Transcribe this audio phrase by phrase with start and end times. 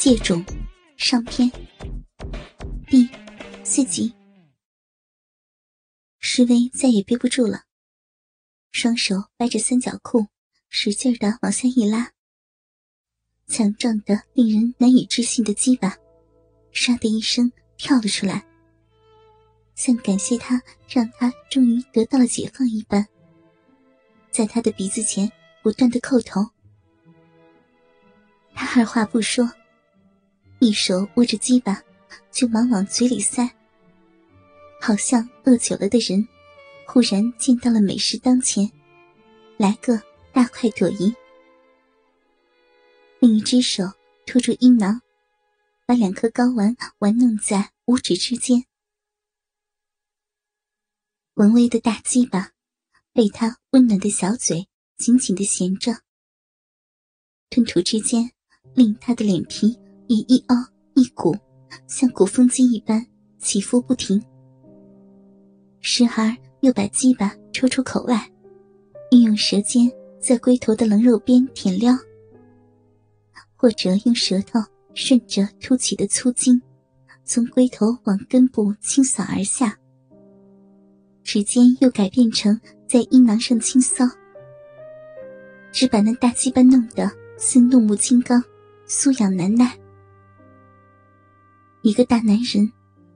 [0.00, 0.42] 借种
[0.96, 1.52] 上篇
[2.88, 3.06] 第
[3.62, 4.14] 四集，
[6.20, 7.64] 施威再也憋不住了，
[8.72, 10.26] 双手掰着三角裤，
[10.70, 12.12] 使劲的往下一拉，
[13.46, 15.94] 强壮的、令人难以置信的鸡巴，
[16.72, 18.46] 唰的一声跳了出来，
[19.74, 23.06] 像感谢他让他终于得到了解放一般，
[24.30, 25.30] 在他的鼻子前
[25.62, 26.40] 不断的叩头。
[28.54, 29.46] 他二话不说。
[30.62, 31.82] 一手握着鸡巴，
[32.30, 33.50] 就忙往嘴里塞，
[34.78, 36.28] 好像饿久了的人，
[36.86, 38.70] 忽然见到了美食当前，
[39.56, 39.98] 来个
[40.34, 41.14] 大快朵颐。
[43.20, 43.84] 另一只手
[44.26, 45.00] 托住阴囊，
[45.86, 48.66] 把两颗睾丸玩弄在五指之间。
[51.34, 52.50] 文威的大鸡巴
[53.14, 56.02] 被他温暖的小嘴紧紧的衔着，
[57.48, 58.30] 吞吐之间，
[58.74, 59.78] 令他的脸皮。
[60.12, 60.56] 以一凹
[60.94, 61.32] 一鼓，
[61.86, 63.00] 像鼓风机一般
[63.38, 64.20] 起伏不停。
[65.78, 68.28] 时而又把鸡巴抽出口外，
[69.12, 69.88] 运用舌尖
[70.20, 71.96] 在龟头的棱肉边舔撩，
[73.54, 74.58] 或者用舌头
[74.94, 76.60] 顺着凸起的粗筋，
[77.24, 79.78] 从龟头往根部清扫而下。
[81.22, 84.10] 指尖又改变成在阴囊上轻搔，
[85.70, 88.42] 只把那大鸡巴弄得似怒目金刚，
[88.88, 89.78] 酥痒难耐。
[91.82, 92.70] 一个大男人，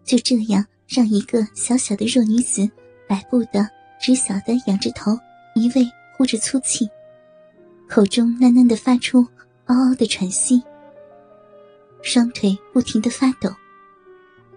[0.05, 2.69] 就这样让一个小小的弱女子
[3.07, 3.69] 摆布的，
[4.01, 5.19] 只晓得仰着头，
[5.55, 6.89] 一味呼着粗气，
[7.89, 9.27] 口中喃喃的发出
[9.67, 10.63] 嗷嗷的喘息，
[12.03, 13.51] 双腿不停的发抖，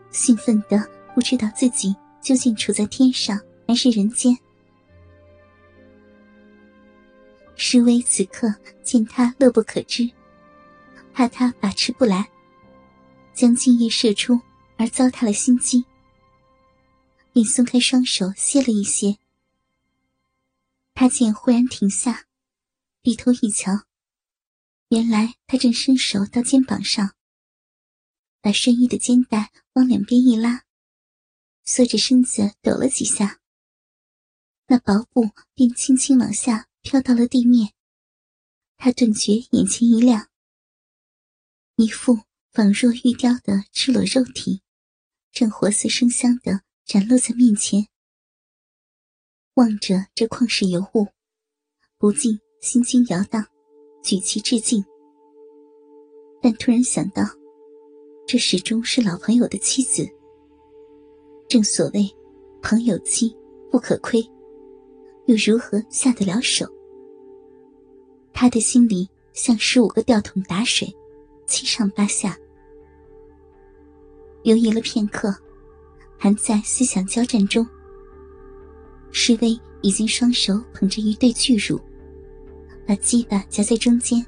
[0.10, 0.82] 兴奋的
[1.14, 4.38] 不知道自己究竟处在天上还是人间。
[7.56, 10.10] 施威此刻见他乐不可支，
[11.14, 12.26] 怕他把持不来。
[13.38, 14.42] 将精液射出，
[14.78, 15.86] 而糟蹋了心机，
[17.32, 19.20] 便松开双手歇了一歇。
[20.96, 22.26] 他见忽然停下，
[23.04, 23.86] 低头一瞧，
[24.88, 27.14] 原来他正伸手到肩膀上，
[28.42, 30.64] 把睡衣的肩带往两边一拉，
[31.64, 33.40] 缩着身子抖了几下，
[34.66, 37.72] 那薄布便轻轻往下飘到了地面。
[38.78, 40.28] 他顿觉眼前一亮，
[41.76, 42.27] 一副。
[42.58, 44.64] 仿若玉雕的赤裸肉体，
[45.32, 47.86] 正活色生香的展露在面前。
[49.54, 51.06] 望着这旷世尤物，
[52.00, 53.46] 不禁心惊摇荡，
[54.04, 54.84] 举旗致敬。
[56.42, 57.22] 但突然想到，
[58.26, 60.10] 这始终是老朋友的妻子。
[61.48, 62.10] 正所谓，
[62.64, 63.38] 朋友妻
[63.70, 64.20] 不可亏，
[65.28, 66.66] 又如何下得了手？
[68.34, 70.92] 他的心里像十五个吊桶打水，
[71.46, 72.36] 七上八下。
[74.48, 75.36] 犹豫了片刻，
[76.18, 77.68] 还在思想交战中。
[79.12, 81.78] 施威已经双手捧着一对巨乳，
[82.88, 84.26] 把鸡巴夹在中间，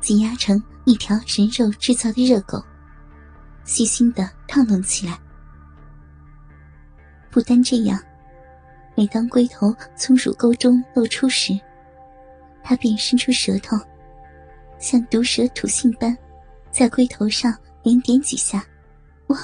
[0.00, 2.60] 挤压成一条人肉制造的热狗，
[3.62, 5.16] 细心的烫弄起来。
[7.30, 8.02] 不单这样，
[8.96, 11.56] 每当龟头从乳沟中露出时，
[12.64, 13.76] 他便伸出舌头，
[14.80, 16.18] 像毒蛇吐信般，
[16.72, 18.66] 在龟头上连点几下。
[19.30, 19.38] 哇！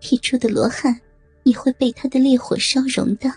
[0.00, 1.00] 剔出的罗汉
[1.44, 3.32] 也会被他的烈火烧融的。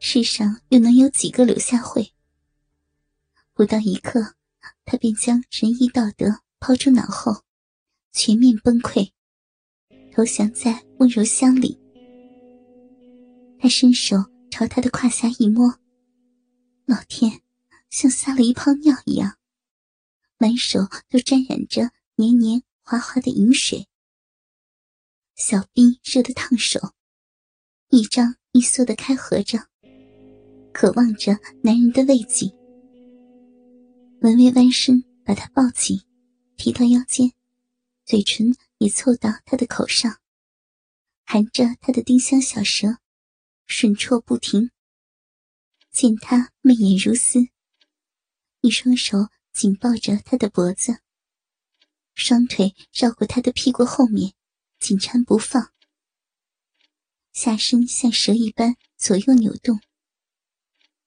[0.00, 2.12] 世上又能有几个柳下惠？
[3.52, 4.34] 不到一刻，
[4.84, 7.44] 他便将仁义道德抛诸脑后，
[8.12, 9.12] 全面崩溃，
[10.12, 11.80] 投降在温柔乡里。
[13.60, 14.16] 他伸手
[14.50, 15.78] 朝他的胯下一摸，
[16.84, 17.40] 老天，
[17.90, 19.38] 像撒了一泡尿一样，
[20.36, 22.62] 满手都沾染着黏黏。
[22.86, 23.88] 滑滑的饮水，
[25.36, 26.92] 小臂热得烫手，
[27.88, 29.58] 一张一缩的开合着，
[30.70, 32.54] 渴望着男人的慰藉。
[34.20, 36.02] 文威弯身把他抱起，
[36.58, 37.32] 提到腰间，
[38.04, 40.18] 嘴唇也凑到他的口上，
[41.24, 42.98] 含着他的丁香小舌，
[43.66, 44.70] 吮啜不停。
[45.90, 47.48] 见他媚眼如丝，
[48.60, 51.03] 一双手紧抱着他的脖子。
[52.14, 54.32] 双腿绕过他的屁股后面，
[54.78, 55.70] 紧缠不放。
[57.32, 59.80] 下身像蛇一般左右扭动，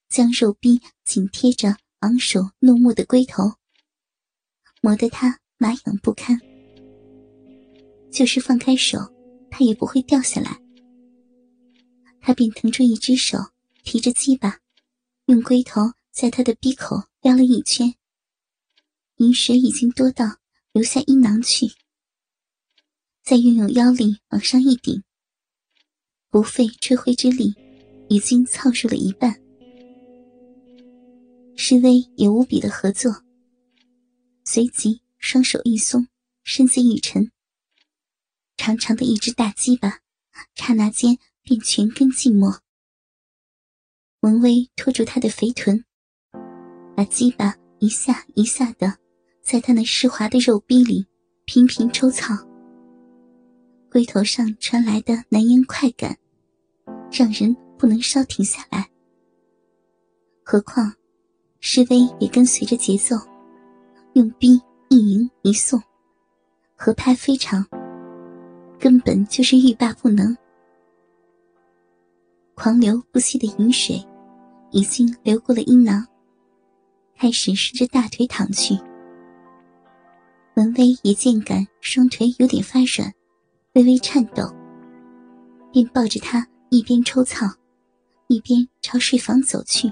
[0.08, 3.54] 将肉壁紧贴着昂首怒目的龟头，
[4.82, 6.38] 磨得他麻痒不堪。
[8.12, 8.98] 就是放开手，
[9.50, 10.60] 他也不会掉下来。
[12.20, 13.38] 他便腾出一只手，
[13.82, 14.58] 提着鸡巴，
[15.26, 17.94] 用龟头在他的鼻口撩了一圈。
[19.16, 20.26] 饮水已经多到
[20.72, 21.66] 流下阴囊去，
[23.22, 25.02] 再运用腰力往上一顶，
[26.28, 27.54] 不费吹灰之力，
[28.08, 29.40] 已经凑入了一半。
[31.56, 33.24] 施威也无比的合作，
[34.44, 36.06] 随即双手一松，
[36.44, 37.32] 身子一沉，
[38.56, 40.00] 长长的一只大鸡巴，
[40.54, 42.60] 刹那间便全根浸没。
[44.20, 45.84] 文威拖住他的肥臀，
[46.96, 48.98] 把鸡巴一下一下的
[49.50, 51.06] 在他那湿滑的肉壁里
[51.46, 52.34] 频频抽草。
[53.90, 56.14] 龟头上传来的难言快感，
[57.10, 58.86] 让人不能稍停下来。
[60.44, 60.92] 何况，
[61.60, 63.16] 施威也跟随着节奏，
[64.12, 64.60] 用逼
[64.90, 65.82] 一迎一送，
[66.76, 67.66] 合拍非常，
[68.78, 70.36] 根本就是欲罢不能。
[72.54, 74.06] 狂流不息的饮水，
[74.72, 76.06] 已经流过了阴囊，
[77.16, 78.78] 开始顺着大腿淌去。
[80.58, 83.14] 文威一见感双腿有点发软，
[83.74, 84.52] 微微颤抖，
[85.72, 87.46] 便抱着他一边抽草，
[88.26, 89.88] 一边朝睡房走去。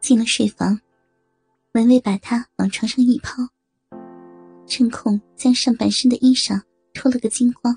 [0.00, 0.80] 进了睡房，
[1.72, 3.46] 文威把他往床上一抛，
[4.66, 6.58] 趁空将上半身的衣裳
[6.94, 7.76] 脱了个精光。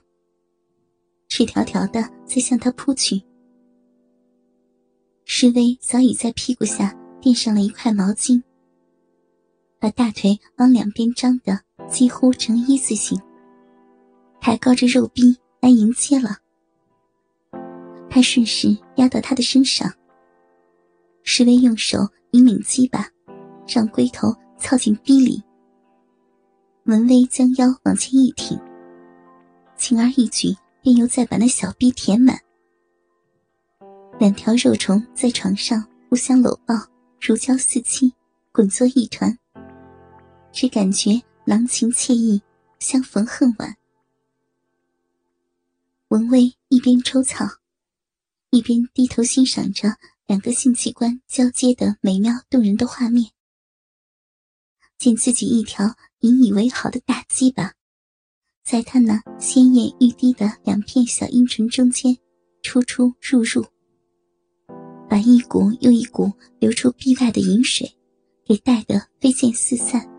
[1.28, 3.22] 赤条条的在向他扑去，
[5.26, 8.42] 施威早已在屁股下垫上了一块毛巾，
[9.80, 13.20] 把大腿往两边张的几乎成一字形，
[14.40, 16.38] 抬高着肉臂来迎接了。
[18.10, 19.92] 他顺势压到他的身上，
[21.24, 22.00] 石威用手
[22.32, 23.08] 引领鸡巴，
[23.68, 25.44] 让龟头凑进逼里。
[26.86, 28.60] 文威将腰往前一挺，
[29.76, 30.56] 轻而易举。
[30.82, 32.40] 便又再把那小逼填满，
[34.20, 36.76] 两条肉虫在床上互相搂抱，
[37.20, 38.14] 如胶似漆，
[38.52, 39.36] 滚作一团。
[40.56, 42.42] 只感觉郎情妾意，
[42.80, 43.76] 相逢恨晚。
[46.08, 47.46] 文威一边抽草，
[48.52, 53.32] 一边低头欣赏着两个性器官交接的美妙动人的画面，
[54.98, 57.74] 见自己一条引以为豪的大鸡巴。
[58.64, 62.18] 在他那鲜艳欲滴的两片小阴唇中间，
[62.64, 63.66] 出出入入，
[65.10, 67.94] 把一股又一股流出壁外的饮水，
[68.46, 70.15] 给带得飞溅四散。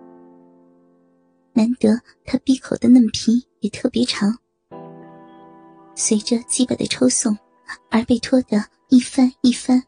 [1.56, 4.30] 难得他闭口的嫩皮也特别长，
[5.94, 7.34] 随着鸡巴的抽送，
[7.90, 9.82] 而被拖得一翻一翻，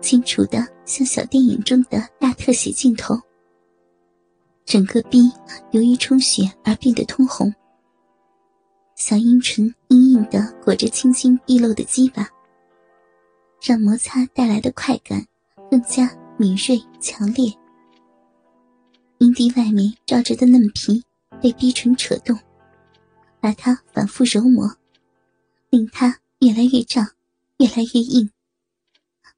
[0.00, 3.14] 清楚的像小电影中的大特写镜头。
[4.64, 5.30] 整个逼
[5.72, 7.52] 由于充血而变得通红，
[8.96, 12.26] 小阴唇硬硬的裹着青筋毕露的鸡巴，
[13.62, 15.22] 让摩擦带来的快感
[15.70, 17.52] 更加敏锐强烈。
[19.20, 21.04] 阴蒂外面罩着的嫩皮
[21.42, 22.40] 被逼唇扯动，
[23.38, 24.78] 把它反复揉磨，
[25.68, 27.06] 令它越来越胀，
[27.58, 28.30] 越来越硬，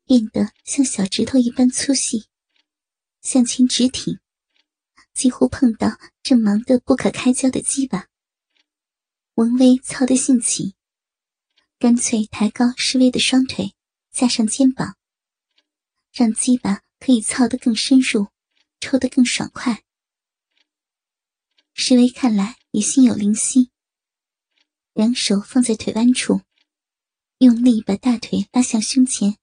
[0.04, 2.26] 变得像小指头一般粗细，
[3.22, 4.20] 向前直挺。
[5.12, 8.06] 几乎碰到正忙得不可开交的鸡巴，
[9.34, 10.76] 文威操得兴起，
[11.80, 13.74] 干脆抬高施威的双腿，
[14.12, 14.96] 架上肩膀，
[16.12, 18.28] 让鸡巴可以操得更深入，
[18.82, 19.84] 抽得更爽快。
[21.72, 23.70] 石威看来也心有灵犀，
[24.92, 26.40] 两手放在腿弯处，
[27.38, 29.38] 用力把大腿拉向胸前，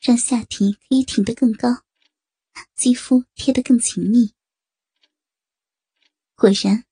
[0.00, 1.84] 让下体可以挺得更高，
[2.74, 4.34] 肌肤贴得更紧密。
[6.34, 6.84] 果然，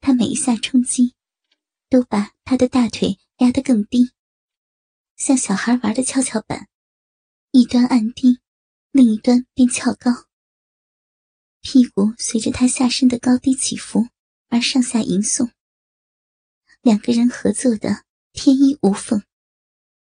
[0.00, 1.14] 他每一下冲击，
[1.88, 4.12] 都把他的大腿压得更低，
[5.16, 6.68] 像小孩玩的跷跷板，
[7.52, 8.40] 一端按低，
[8.90, 10.10] 另一端便翘高。
[11.64, 14.08] 屁股随着他下身的高低起伏
[14.50, 15.50] 而上下吟诵。
[16.82, 18.04] 两个人合作的
[18.34, 19.22] 天衣无缝。